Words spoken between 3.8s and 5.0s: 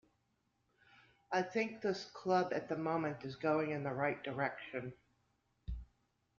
the right direction.